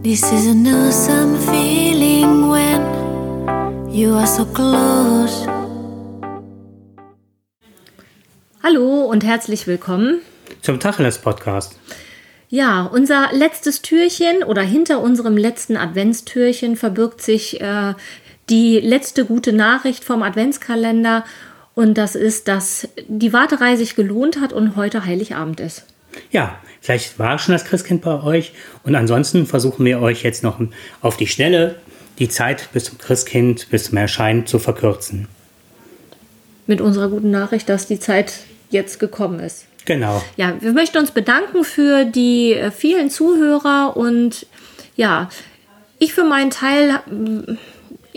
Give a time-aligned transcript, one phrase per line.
[0.00, 5.44] This is an awesome feeling when you are so close.
[8.62, 10.20] Hallo und herzlich willkommen.
[10.62, 11.80] Zum Tacheles Podcast.
[12.48, 17.94] Ja, unser letztes Türchen oder hinter unserem letzten Adventstürchen verbirgt sich äh,
[18.50, 21.24] die letzte gute Nachricht vom Adventskalender.
[21.74, 25.86] Und das ist, dass die Warterei sich gelohnt hat und heute Heiligabend ist.
[26.30, 28.52] Ja, vielleicht war schon das Christkind bei euch.
[28.84, 30.60] Und ansonsten versuchen wir euch jetzt noch
[31.00, 31.76] auf die Schnelle
[32.18, 35.28] die Zeit bis zum Christkind, bis zum Erscheinen zu verkürzen.
[36.66, 39.66] Mit unserer guten Nachricht, dass die Zeit jetzt gekommen ist.
[39.84, 40.22] Genau.
[40.36, 44.46] Ja, wir möchten uns bedanken für die äh, vielen Zuhörer und
[44.96, 45.30] ja,
[45.98, 47.00] ich für meinen Teil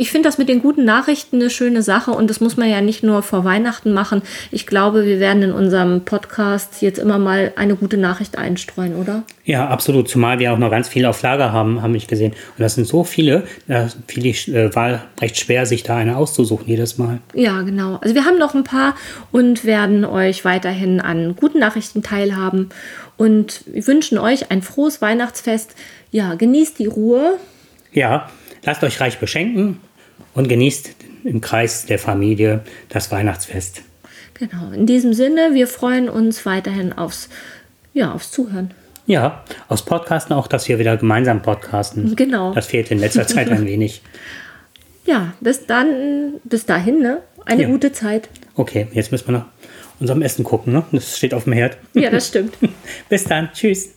[0.02, 2.82] ich finde das mit den guten Nachrichten eine schöne Sache und das muss man ja
[2.82, 4.24] nicht nur vor Weihnachten machen.
[4.50, 9.22] Ich glaube, wir werden in unserem Podcast jetzt immer mal eine gute Nachricht einstreuen, oder?
[9.46, 10.10] Ja, absolut.
[10.10, 12.32] Zumal wir auch noch ganz viele auf Lager haben, haben ich gesehen.
[12.32, 16.18] Und das sind so viele, da fiel die äh, Wahl recht schwer, sich da eine
[16.18, 17.20] auszusuchen jedes Mal.
[17.36, 17.98] Ja, genau.
[18.02, 18.96] Also wir haben noch ein paar
[19.32, 22.70] und werden euch weiterhin an guten Nachrichten teilhaben
[23.18, 25.76] und wir wünschen euch ein frohes Weihnachtsfest.
[26.10, 27.38] Ja, genießt die Ruhe.
[27.94, 28.32] Ja,
[28.64, 29.80] lasst euch reich beschenken
[30.34, 30.92] und genießt
[31.24, 33.82] im Kreis der Familie das Weihnachtsfest.
[34.34, 37.30] Genau, in diesem Sinne, wir freuen uns weiterhin aufs,
[37.94, 38.72] ja, aufs Zuhören.
[39.06, 42.16] Ja, aufs Podcasten auch, dass wir wieder gemeinsam podcasten.
[42.16, 42.54] Genau.
[42.54, 44.02] Das fehlt in letzter Zeit ein wenig.
[45.04, 47.22] Ja, bis dann, bis dahin, ne?
[47.46, 47.68] Eine Ja.
[47.70, 48.30] gute Zeit.
[48.56, 49.46] Okay, jetzt müssen wir nach
[50.00, 50.84] unserem Essen gucken, ne?
[50.92, 51.76] Das steht auf dem Herd.
[51.96, 52.54] Ja, das stimmt.
[53.10, 53.50] Bis dann.
[53.52, 53.90] Tschüss.